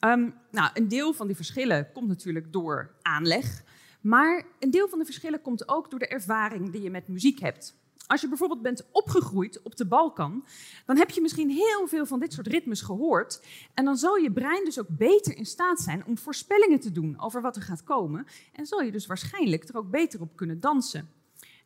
Um, 0.00 0.34
nou, 0.50 0.70
een 0.74 0.88
deel 0.88 1.12
van 1.12 1.26
die 1.26 1.36
verschillen 1.36 1.92
komt 1.92 2.08
natuurlijk 2.08 2.52
door 2.52 2.94
aanleg. 3.02 3.62
Maar 4.08 4.46
een 4.58 4.70
deel 4.70 4.88
van 4.88 4.98
de 4.98 5.04
verschillen 5.04 5.40
komt 5.40 5.68
ook 5.68 5.90
door 5.90 5.98
de 5.98 6.08
ervaring 6.08 6.70
die 6.70 6.82
je 6.82 6.90
met 6.90 7.08
muziek 7.08 7.40
hebt. 7.40 7.76
Als 8.06 8.20
je 8.20 8.28
bijvoorbeeld 8.28 8.62
bent 8.62 8.86
opgegroeid 8.92 9.62
op 9.62 9.76
de 9.76 9.86
Balkan, 9.86 10.44
dan 10.86 10.96
heb 10.96 11.10
je 11.10 11.20
misschien 11.20 11.50
heel 11.50 11.86
veel 11.86 12.06
van 12.06 12.20
dit 12.20 12.32
soort 12.32 12.46
ritmes 12.46 12.80
gehoord. 12.80 13.42
En 13.74 13.84
dan 13.84 13.96
zal 13.96 14.16
je 14.16 14.32
brein 14.32 14.64
dus 14.64 14.78
ook 14.78 14.86
beter 14.88 15.36
in 15.36 15.46
staat 15.46 15.80
zijn 15.80 16.06
om 16.06 16.18
voorspellingen 16.18 16.80
te 16.80 16.92
doen 16.92 17.20
over 17.20 17.42
wat 17.42 17.56
er 17.56 17.62
gaat 17.62 17.84
komen. 17.84 18.26
En 18.52 18.66
zal 18.66 18.80
je 18.80 18.92
dus 18.92 19.06
waarschijnlijk 19.06 19.68
er 19.68 19.76
ook 19.76 19.90
beter 19.90 20.20
op 20.20 20.36
kunnen 20.36 20.60
dansen. 20.60 21.10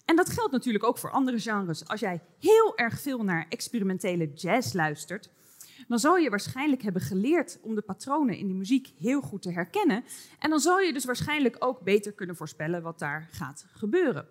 En 0.04 0.16
dat 0.16 0.30
geldt 0.30 0.52
natuurlijk 0.52 0.84
ook 0.84 0.98
voor 0.98 1.10
andere 1.10 1.40
genres. 1.40 1.88
Als 1.88 2.00
jij 2.00 2.20
heel 2.38 2.76
erg 2.76 3.00
veel 3.00 3.24
naar 3.24 3.46
experimentele 3.48 4.32
jazz 4.32 4.72
luistert, 4.72 5.30
dan 5.88 5.98
zal 5.98 6.16
je 6.16 6.30
waarschijnlijk 6.30 6.82
hebben 6.82 7.02
geleerd 7.02 7.58
om 7.62 7.74
de 7.74 7.82
patronen 7.82 8.36
in 8.36 8.46
die 8.46 8.56
muziek 8.56 8.92
heel 8.98 9.20
goed 9.20 9.42
te 9.42 9.52
herkennen. 9.52 10.04
En 10.38 10.50
dan 10.50 10.60
zal 10.60 10.80
je 10.80 10.92
dus 10.92 11.04
waarschijnlijk 11.04 11.56
ook 11.58 11.80
beter 11.80 12.12
kunnen 12.12 12.36
voorspellen 12.36 12.82
wat 12.82 12.98
daar 12.98 13.28
gaat 13.30 13.66
gebeuren. 13.72 14.28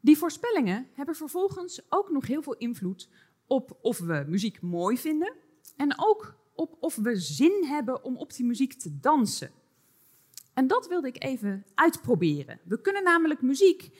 Die 0.00 0.18
voorspellingen 0.18 0.88
hebben 0.94 1.14
vervolgens 1.14 1.82
ook 1.88 2.10
nog 2.10 2.26
heel 2.26 2.42
veel 2.42 2.56
invloed 2.56 3.08
op 3.46 3.78
of 3.80 3.98
we 3.98 4.24
muziek 4.28 4.60
mooi 4.60 4.98
vinden 4.98 5.32
en 5.76 5.94
ook 5.98 6.34
op 6.54 6.76
of 6.80 6.96
we 6.96 7.16
zin 7.16 7.64
hebben 7.64 8.04
om 8.04 8.16
op 8.16 8.34
die 8.34 8.46
muziek 8.46 8.72
te 8.72 8.98
dansen. 9.00 9.50
En 10.54 10.66
dat 10.66 10.88
wilde 10.88 11.08
ik 11.08 11.22
even 11.24 11.64
uitproberen. 11.74 12.60
We 12.64 12.80
kunnen 12.80 13.02
namelijk 13.02 13.42
muziek 13.42 13.90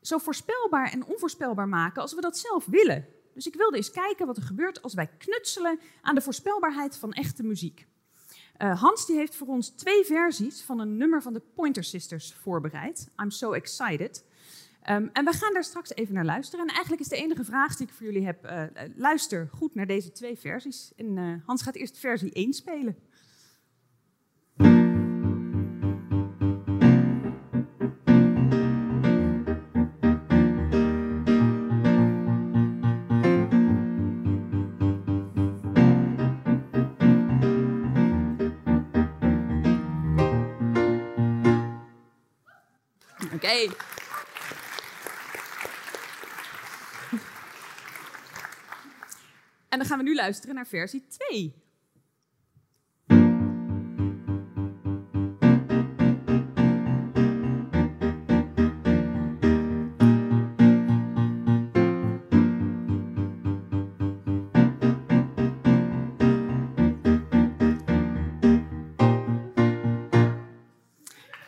zo 0.00 0.18
voorspelbaar 0.18 0.92
en 0.92 1.04
onvoorspelbaar 1.04 1.68
maken 1.68 2.02
als 2.02 2.14
we 2.14 2.20
dat 2.20 2.38
zelf 2.38 2.64
willen. 2.64 3.06
Dus 3.40 3.52
ik 3.52 3.58
wilde 3.58 3.76
eens 3.76 3.90
kijken 3.90 4.26
wat 4.26 4.36
er 4.36 4.42
gebeurt 4.42 4.82
als 4.82 4.94
wij 4.94 5.10
knutselen 5.18 5.80
aan 6.00 6.14
de 6.14 6.20
voorspelbaarheid 6.20 6.96
van 6.96 7.12
echte 7.12 7.42
muziek. 7.42 7.86
Uh, 8.58 8.80
Hans 8.80 9.06
die 9.06 9.16
heeft 9.16 9.34
voor 9.34 9.46
ons 9.46 9.68
twee 9.68 10.04
versies 10.04 10.62
van 10.62 10.78
een 10.78 10.96
nummer 10.96 11.22
van 11.22 11.32
de 11.32 11.42
Pointer 11.54 11.84
Sisters 11.84 12.34
voorbereid. 12.34 13.10
I'm 13.22 13.30
so 13.30 13.52
excited. 13.52 14.24
Um, 14.90 15.10
en 15.12 15.24
we 15.24 15.32
gaan 15.32 15.52
daar 15.52 15.64
straks 15.64 15.94
even 15.94 16.14
naar 16.14 16.24
luisteren. 16.24 16.66
En 16.66 16.72
eigenlijk 16.72 17.02
is 17.02 17.08
de 17.08 17.16
enige 17.16 17.44
vraag 17.44 17.76
die 17.76 17.86
ik 17.86 17.92
voor 17.92 18.06
jullie 18.06 18.24
heb: 18.24 18.44
uh, 18.44 18.62
luister 18.96 19.48
goed 19.52 19.74
naar 19.74 19.86
deze 19.86 20.12
twee 20.12 20.38
versies. 20.38 20.92
En 20.96 21.42
Hans 21.46 21.62
gaat 21.62 21.74
eerst 21.74 21.98
versie 21.98 22.32
1 22.32 22.52
spelen. 22.52 22.96
En 49.68 49.78
dan 49.78 49.84
gaan 49.86 49.98
we 49.98 50.04
nu 50.04 50.14
luisteren 50.14 50.54
naar 50.54 50.66
versie 50.66 51.06
2. 51.08 51.54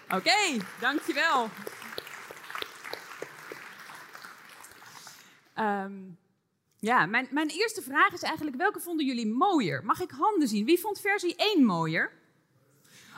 Oké, 0.09 0.17
okay, 0.17 0.61
dankjewel. 0.81 1.51
Ja, 6.83 7.07
mijn, 7.07 7.29
mijn 7.31 7.49
eerste 7.49 7.83
vraag 7.83 8.13
is 8.13 8.23
eigenlijk: 8.23 8.57
welke 8.57 8.81
vonden 8.81 9.07
jullie 9.07 9.27
mooier? 9.27 9.85
Mag 9.85 10.01
ik 10.01 10.11
handen 10.11 10.49
zien? 10.49 10.65
Wie 10.65 10.81
vond 10.81 11.01
versie 11.01 11.35
1 11.37 11.65
mooier? 11.65 12.13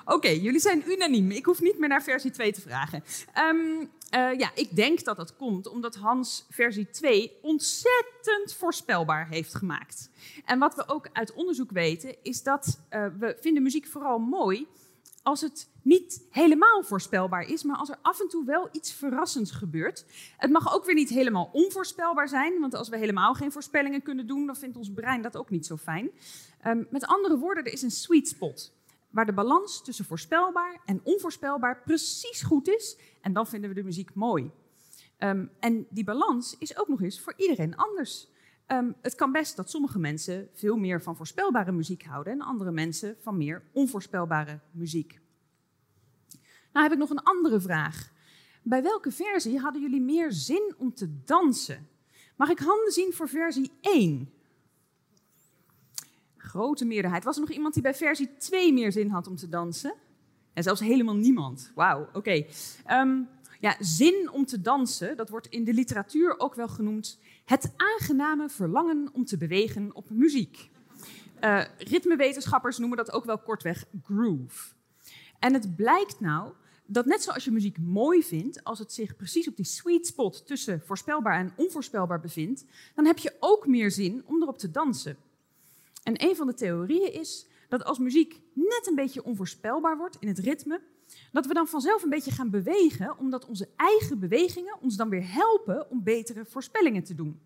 Oké, 0.05 0.29
jullie 0.29 0.61
zijn 0.61 0.91
unaniem. 0.91 1.31
Ik 1.31 1.45
hoef 1.45 1.61
niet 1.61 1.79
meer 1.79 1.89
naar 1.89 2.03
versie 2.03 2.31
2 2.31 2.53
te 2.53 2.61
vragen. 2.61 3.05
Um, 3.39 3.81
uh, 3.81 4.39
ja, 4.39 4.51
ik 4.55 4.77
denk 4.77 5.05
dat 5.05 5.17
dat 5.17 5.37
komt 5.37 5.67
omdat 5.67 5.95
Hans 5.95 6.47
versie 6.51 6.91
2 6.91 7.33
ontzettend 7.43 8.55
voorspelbaar 8.59 9.29
heeft 9.29 9.55
gemaakt. 9.55 10.11
En 10.45 10.59
wat 10.59 10.75
we 10.75 10.89
ook 10.89 11.09
uit 11.13 11.33
onderzoek 11.33 11.71
weten, 11.71 12.17
is 12.23 12.43
dat 12.43 12.81
uh, 12.91 13.07
we 13.19 13.37
vinden 13.41 13.63
muziek 13.63 13.87
vooral 13.87 14.19
mooi 14.19 14.67
als 15.25 15.41
het 15.41 15.71
niet 15.83 16.27
helemaal 16.31 16.83
voorspelbaar 16.83 17.43
is, 17.43 17.63
maar 17.63 17.77
als 17.77 17.91
er 17.91 17.99
af 18.03 18.21
en 18.21 18.29
toe 18.29 18.45
wel 18.45 18.69
iets 18.73 18.93
verrassends 18.93 19.51
gebeurt. 19.51 20.07
Het 20.37 20.51
mag 20.51 20.75
ook 20.75 20.85
weer 20.85 20.95
niet 20.95 21.09
helemaal 21.09 21.51
onvoorspelbaar 21.53 22.29
zijn, 22.29 22.61
want 22.61 22.75
als 22.75 22.89
we 22.89 22.99
helemaal 22.99 23.35
geen 23.35 23.53
voorspellingen 23.53 24.03
kunnen 24.03 24.27
doen, 24.27 24.47
dan 24.47 24.57
vindt 24.57 24.77
ons 24.77 24.93
brein 24.93 25.23
dat 25.23 25.37
ook 25.37 25.51
niet 25.51 25.67
zo 25.67 25.77
fijn. 25.77 26.11
Um, 26.67 26.87
met 26.91 27.07
andere 27.07 27.39
woorden, 27.39 27.65
er 27.65 27.73
is 27.73 27.83
een 27.83 27.91
sweet 27.91 28.29
spot 28.29 28.73
waar 29.11 29.27
de 29.27 29.33
balans 29.33 29.83
tussen 29.83 30.05
voorspelbaar 30.05 30.81
en 30.85 31.01
onvoorspelbaar 31.03 31.83
precies 31.85 32.43
goed 32.43 32.69
is. 32.69 32.99
En 33.21 33.33
dan 33.33 33.47
vinden 33.47 33.69
we 33.69 33.77
de 33.77 33.83
muziek 33.83 34.15
mooi. 34.15 34.51
Um, 35.19 35.51
en 35.61 35.87
die 35.91 36.05
balans 36.05 36.57
is 36.59 36.79
ook 36.79 36.89
nog 36.89 37.03
eens 37.03 37.21
voor 37.21 37.35
iedereen 37.37 37.77
anders. 37.77 38.29
Um, 38.69 38.95
het 39.03 39.15
kan 39.15 39.33
best 39.33 39.57
dat 39.57 39.71
sommige 39.71 39.99
mensen 39.99 40.49
veel 40.53 40.77
meer 40.77 41.03
van 41.03 41.17
voorspelbare 41.17 41.73
muziek 41.73 42.05
houden 42.05 42.33
en 42.33 42.41
andere 42.41 42.71
mensen 42.71 43.17
van 43.21 43.37
meer 43.37 43.63
onvoorspelbare 43.73 44.61
muziek. 44.71 45.21
Nou 46.73 46.85
heb 46.85 46.93
ik 46.93 46.99
nog 46.99 47.11
een 47.11 47.23
andere 47.23 47.61
vraag. 47.61 48.13
Bij 48.63 48.83
welke 48.83 49.11
versie 49.11 49.59
hadden 49.59 49.83
jullie 49.83 50.01
meer 50.01 50.33
zin 50.33 50.75
om 50.79 50.95
te 50.95 51.25
dansen? 51.25 51.89
Mag 52.37 52.49
ik 52.49 52.59
handen 52.59 52.93
zien 52.93 53.13
voor 53.13 53.29
versie 53.29 53.71
1? 53.81 54.33
Grote 56.37 56.85
meerderheid. 56.85 57.25
Was 57.25 57.35
er 57.35 57.41
nog 57.41 57.51
iemand 57.51 57.75
die 57.75 57.83
bij 57.83 57.95
versie 57.95 58.37
2 58.37 58.73
meer 58.73 58.93
zin 58.93 59.11
had 59.11 59.27
om 59.27 59.37
te 59.37 59.49
dansen? 59.49 59.95
En 60.53 60.63
zelfs 60.63 60.81
helemaal 60.81 61.17
niemand. 61.17 61.73
Wauw, 61.75 62.09
oké. 62.13 62.45
Ehm, 62.85 63.21
ja, 63.61 63.77
zin 63.81 64.31
om 64.31 64.47
te 64.47 64.61
dansen, 64.61 65.17
dat 65.17 65.29
wordt 65.29 65.47
in 65.47 65.65
de 65.65 65.75
literatuur 65.75 66.39
ook 66.39 66.55
wel 66.55 66.69
genoemd 66.69 67.19
het 67.45 67.73
aangename 67.77 68.49
verlangen 68.49 69.09
om 69.13 69.25
te 69.25 69.37
bewegen 69.37 69.95
op 69.95 70.11
muziek. 70.11 70.71
Uh, 71.41 71.65
ritmewetenschappers 71.79 72.79
noemen 72.79 72.97
dat 72.97 73.13
ook 73.13 73.25
wel 73.25 73.39
kortweg 73.39 73.85
groove. 74.03 74.75
En 75.39 75.55
het 75.55 75.77
blijkt 75.77 76.21
nou 76.21 76.53
dat 76.87 77.07
net 77.07 77.23
zoals 77.23 77.45
je 77.45 77.51
muziek 77.51 77.79
mooi 77.79 78.23
vindt, 78.23 78.65
als 78.65 78.79
het 78.79 78.93
zich 78.93 79.17
precies 79.17 79.49
op 79.49 79.57
die 79.57 79.65
sweet 79.65 80.07
spot 80.07 80.47
tussen 80.47 80.83
voorspelbaar 80.85 81.39
en 81.39 81.53
onvoorspelbaar 81.57 82.21
bevindt, 82.21 82.65
dan 82.95 83.07
heb 83.07 83.19
je 83.19 83.37
ook 83.41 83.67
meer 83.67 83.91
zin 83.91 84.23
om 84.27 84.43
erop 84.43 84.59
te 84.59 84.71
dansen. 84.71 85.17
En 86.03 86.25
een 86.25 86.37
van 86.37 86.47
de 86.47 86.55
theorieën 86.55 87.13
is 87.13 87.47
dat 87.69 87.85
als 87.85 87.99
muziek 87.99 88.41
net 88.53 88.87
een 88.87 88.95
beetje 88.95 89.25
onvoorspelbaar 89.25 89.97
wordt 89.97 90.17
in 90.21 90.29
het 90.29 90.39
ritme, 90.39 90.81
dat 91.33 91.47
we 91.47 91.55
dan 91.55 91.69
vanzelf 91.69 92.03
een 92.03 92.11
beetje 92.11 92.31
gaan 92.31 92.51
bewegen, 92.51 93.19
omdat 93.19 93.47
onze 93.47 93.69
eigen 93.77 94.19
bewegingen 94.19 94.79
ons 94.81 94.97
dan 94.97 95.09
weer 95.09 95.33
helpen 95.33 95.91
om 95.91 96.03
betere 96.03 96.45
voorspellingen 96.45 97.05
te 97.05 97.15
doen. 97.15 97.41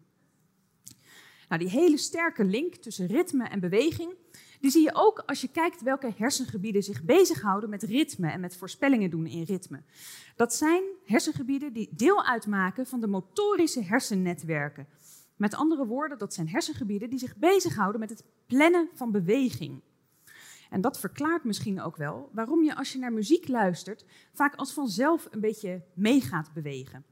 Nou, 1.49 1.61
die 1.61 1.71
hele 1.71 1.97
sterke 1.97 2.45
link 2.45 2.75
tussen 2.75 3.07
ritme 3.07 3.49
en 3.49 3.61
beweging, 3.61 4.15
die 4.61 4.71
zie 4.71 4.83
je 4.83 4.95
ook 4.95 5.23
als 5.27 5.41
je 5.41 5.49
kijkt 5.49 5.83
welke 5.83 6.13
hersengebieden 6.17 6.83
zich 6.83 7.03
bezighouden 7.03 7.71
met 7.71 7.83
ritme 7.83 8.31
en 8.31 8.41
met 8.41 8.57
voorspellingen 8.57 9.11
doen 9.11 9.27
in 9.27 9.43
ritme. 9.43 9.83
Dat 10.37 10.55
zijn 10.55 10.83
hersengebieden 11.05 11.73
die 11.73 11.89
deel 11.93 12.25
uitmaken 12.25 12.87
van 12.87 13.01
de 13.01 13.07
motorische 13.07 13.83
hersennetwerken. 13.83 14.87
Met 15.37 15.55
andere 15.55 15.87
woorden, 15.87 16.19
dat 16.19 16.35
zijn 16.35 16.49
hersengebieden 16.49 17.11
die 17.11 17.19
zich 17.19 17.37
bezighouden 17.37 18.01
met 18.01 18.11
het 18.11 18.25
plannen 18.47 18.89
van 18.95 19.11
beweging. 19.11 19.81
En 20.71 20.81
dat 20.81 20.99
verklaart 20.99 21.45
misschien 21.45 21.81
ook 21.81 21.97
wel 21.97 22.31
waarom 22.33 22.65
je 22.65 22.77
als 22.77 22.93
je 22.93 22.99
naar 22.99 23.13
muziek 23.13 23.49
luistert 23.49 24.05
vaak 24.33 24.55
als 24.55 24.73
vanzelf 24.73 25.29
een 25.31 25.41
beetje 25.41 25.83
mee 25.95 26.21
gaat 26.21 26.53
bewegen. 26.53 27.05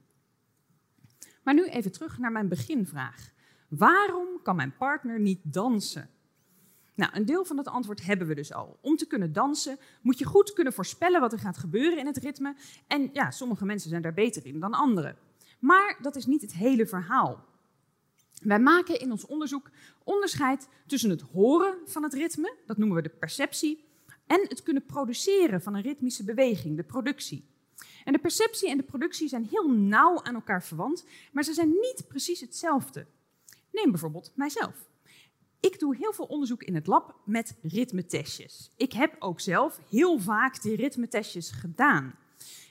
Maar 1.43 1.55
nu 1.55 1.65
even 1.65 1.93
terug 1.93 2.19
naar 2.19 2.33
mijn 2.33 2.49
beginvraag. 2.49 3.31
Waarom 3.69 4.29
kan 4.43 4.57
mijn 4.57 4.77
partner 4.77 5.21
niet 5.21 5.41
dansen? 5.43 6.11
Nou, 6.95 7.11
een 7.15 7.25
deel 7.25 7.45
van 7.45 7.59
het 7.59 7.69
antwoord 7.69 8.05
hebben 8.05 8.27
we 8.27 8.35
dus 8.35 8.53
al. 8.53 8.79
Om 8.81 8.97
te 8.97 9.07
kunnen 9.07 9.33
dansen 9.33 9.79
moet 10.03 10.19
je 10.19 10.25
goed 10.25 10.53
kunnen 10.53 10.73
voorspellen 10.73 11.21
wat 11.21 11.33
er 11.33 11.39
gaat 11.39 11.59
gebeuren 11.59 11.99
in 11.99 12.07
het 12.07 12.17
ritme. 12.17 12.57
En 12.87 13.11
ja, 13.13 13.31
sommige 13.31 13.65
mensen 13.65 13.91
zijn 13.91 14.03
daar 14.03 14.15
beter 14.15 14.47
in 14.47 14.61
dan 14.61 14.73
anderen. 14.73 15.17
Maar 15.59 15.99
dat 16.03 16.17
is 16.17 16.27
niet 16.27 16.43
het 16.43 16.55
hele 16.55 16.87
verhaal. 16.87 17.45
Wij 18.43 18.61
maken 18.61 19.00
in 19.00 19.11
ons 19.11 19.26
onderzoek 19.26 19.71
onderscheid 20.05 20.69
tussen 20.87 21.11
het 21.11 21.21
horen 21.21 21.78
van 21.85 22.02
het 22.02 22.14
ritme, 22.14 22.55
dat 22.66 22.76
noemen 22.76 22.97
we 22.97 23.02
de 23.02 23.09
perceptie, 23.09 23.85
en 24.26 24.47
het 24.49 24.62
kunnen 24.62 24.87
produceren 24.87 25.62
van 25.62 25.75
een 25.75 25.83
ritmische 25.83 26.25
beweging, 26.25 26.76
de 26.76 26.83
productie. 26.83 27.45
En 28.05 28.12
de 28.12 28.19
perceptie 28.19 28.71
en 28.71 28.76
de 28.76 28.83
productie 28.83 29.28
zijn 29.28 29.49
heel 29.50 29.71
nauw 29.71 30.23
aan 30.23 30.35
elkaar 30.35 30.62
verwant, 30.62 31.05
maar 31.33 31.45
ze 31.45 31.52
zijn 31.52 31.69
niet 31.69 32.05
precies 32.09 32.40
hetzelfde. 32.40 33.07
Neem 33.73 33.90
bijvoorbeeld 33.90 34.33
mijzelf. 34.35 34.88
Ik 35.61 35.78
doe 35.78 35.97
heel 35.97 36.12
veel 36.12 36.25
onderzoek 36.25 36.62
in 36.62 36.75
het 36.75 36.87
lab 36.87 37.16
met 37.25 37.57
ritmetestjes. 37.62 38.71
Ik 38.76 38.93
heb 38.93 39.16
ook 39.19 39.40
zelf 39.40 39.81
heel 39.90 40.19
vaak 40.19 40.62
die 40.62 40.76
ritmetestjes 40.76 41.50
gedaan. 41.50 42.14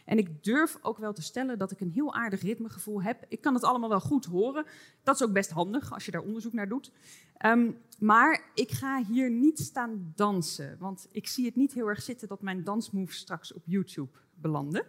En 0.05 0.17
ik 0.17 0.43
durf 0.43 0.77
ook 0.81 0.97
wel 0.97 1.13
te 1.13 1.21
stellen 1.21 1.57
dat 1.57 1.71
ik 1.71 1.79
een 1.79 1.91
heel 1.91 2.13
aardig 2.13 2.41
ritmegevoel 2.41 3.03
heb. 3.03 3.25
Ik 3.27 3.41
kan 3.41 3.53
het 3.53 3.63
allemaal 3.63 3.89
wel 3.89 4.00
goed 4.00 4.25
horen. 4.25 4.65
Dat 5.03 5.15
is 5.15 5.24
ook 5.24 5.33
best 5.33 5.51
handig 5.51 5.93
als 5.93 6.05
je 6.05 6.12
daar 6.12 6.21
onderzoek 6.21 6.53
naar 6.53 6.67
doet. 6.67 6.91
Ehm, 7.38 7.71
maar 8.00 8.51
ik 8.53 8.71
ga 8.71 9.03
hier 9.03 9.31
niet 9.31 9.59
staan 9.59 10.12
dansen. 10.15 10.77
Want 10.79 11.07
ik 11.12 11.27
zie 11.27 11.45
het 11.45 11.55
niet 11.55 11.74
heel 11.74 11.88
erg 11.88 12.01
zitten 12.01 12.27
dat 12.27 12.41
mijn 12.41 12.63
dansmoves 12.63 13.17
straks 13.17 13.53
op 13.53 13.63
YouTube 13.65 14.17
belanden. 14.33 14.85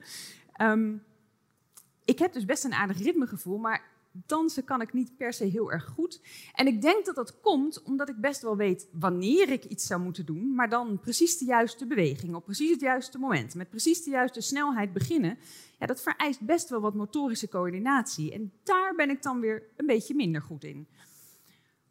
Um, 0.60 1.02
ik 2.04 2.18
heb 2.18 2.32
dus 2.32 2.44
best 2.44 2.64
een 2.64 2.74
aardig 2.74 2.98
ritmegevoel, 2.98 3.58
maar 3.58 3.95
dansen 4.26 4.64
kan 4.64 4.80
ik 4.80 4.92
niet 4.92 5.16
per 5.16 5.32
se 5.32 5.44
heel 5.44 5.72
erg 5.72 5.84
goed. 5.84 6.20
En 6.52 6.66
ik 6.66 6.82
denk 6.82 7.04
dat 7.04 7.14
dat 7.14 7.40
komt 7.40 7.82
omdat 7.82 8.08
ik 8.08 8.16
best 8.16 8.42
wel 8.42 8.56
weet 8.56 8.88
wanneer 8.92 9.50
ik 9.50 9.64
iets 9.64 9.86
zou 9.86 10.00
moeten 10.00 10.26
doen, 10.26 10.54
maar 10.54 10.68
dan 10.68 11.00
precies 11.00 11.38
de 11.38 11.44
juiste 11.44 11.86
beweging 11.86 12.34
op 12.34 12.44
precies 12.44 12.70
het 12.70 12.80
juiste 12.80 13.18
moment, 13.18 13.54
met 13.54 13.70
precies 13.70 14.02
de 14.02 14.10
juiste 14.10 14.40
snelheid 14.40 14.92
beginnen. 14.92 15.38
Ja, 15.78 15.86
dat 15.86 16.00
vereist 16.00 16.40
best 16.40 16.68
wel 16.68 16.80
wat 16.80 16.94
motorische 16.94 17.48
coördinatie. 17.48 18.32
En 18.32 18.52
daar 18.62 18.94
ben 18.94 19.10
ik 19.10 19.22
dan 19.22 19.40
weer 19.40 19.62
een 19.76 19.86
beetje 19.86 20.14
minder 20.14 20.42
goed 20.42 20.64
in. 20.64 20.88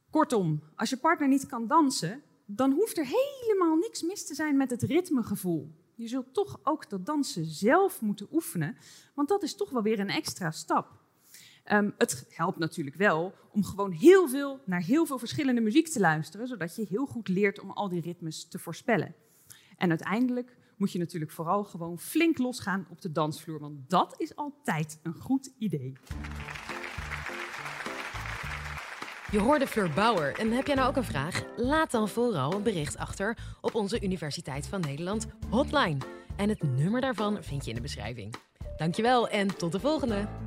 Kortom, 0.10 0.62
als 0.76 0.90
je 0.90 0.98
partner 0.98 1.28
niet 1.28 1.46
kan 1.46 1.68
dansen, 1.68 2.22
dan 2.46 2.72
hoeft 2.72 2.98
er 2.98 3.06
helemaal 3.06 3.76
niks 3.76 4.02
mis 4.02 4.26
te 4.26 4.36
zijn 4.36 4.58
met 4.58 4.70
het 4.70 4.82
ritmegevoel. 4.82 5.72
Je 5.96 6.08
zult 6.08 6.34
toch 6.34 6.60
ook 6.64 6.90
dat 6.90 7.06
dansen 7.06 7.46
zelf 7.46 8.02
moeten 8.02 8.28
oefenen, 8.32 8.78
want 9.14 9.28
dat 9.28 9.44
is 9.44 9.56
toch 9.56 9.70
wel 9.70 9.82
weer 9.82 10.00
een 10.00 10.10
extra 10.10 10.52
stap. 10.52 11.05
Um, 11.72 11.94
het 11.98 12.26
helpt 12.30 12.58
natuurlijk 12.58 12.96
wel 12.96 13.34
om 13.52 13.64
gewoon 13.64 13.92
heel 13.92 14.30
veel 14.30 14.60
naar 14.66 14.82
heel 14.82 15.06
veel 15.06 15.20
verschillende 15.20 15.62
muziek 15.62 15.88
te 15.88 16.00
luisteren, 16.00 16.48
zodat 16.48 16.76
je 16.76 16.86
heel 16.90 17.06
goed 17.06 17.28
leert 17.28 17.60
om 17.60 17.72
al 17.72 17.90
die 17.90 18.02
ritmes 18.02 18.48
te 18.48 18.60
voorspellen. 18.60 19.16
En 19.78 19.90
uiteindelijk 19.90 20.58
moet 20.78 20.92
je 20.92 21.00
natuurlijk 21.00 21.32
vooral 21.32 21.64
gewoon 21.64 22.00
flink 22.00 22.38
losgaan 22.38 22.88
op 22.90 23.02
de 23.02 23.12
dansvloer, 23.12 23.60
want 23.60 23.90
dat 23.90 24.16
is 24.18 24.36
altijd 24.36 25.00
een 25.04 25.14
goed 25.14 25.54
idee. 25.58 25.94
Je 29.32 29.40
hoorde 29.40 29.68
Fleur 29.68 29.92
Bauer. 29.94 30.40
En 30.40 30.52
heb 30.52 30.68
jij 30.68 30.76
nou 30.76 30.90
ook 30.90 30.96
een 30.96 31.04
vraag? 31.04 31.44
Laat 31.58 31.92
dan 31.92 32.10
vooral 32.10 32.54
een 32.54 32.64
bericht 32.64 32.98
achter 32.98 33.38
op 33.62 33.76
onze 33.76 34.04
Universiteit 34.04 34.68
van 34.68 34.82
Nederland 34.82 35.28
hotline. 35.50 35.98
En 36.36 36.50
het 36.50 36.64
nummer 36.64 37.02
daarvan 37.02 37.44
vind 37.44 37.64
je 37.64 37.70
in 37.70 37.76
de 37.76 37.82
beschrijving. 37.82 38.36
Dankjewel 38.78 39.30
en 39.30 39.58
tot 39.58 39.72
de 39.72 39.80
volgende! 39.80 40.45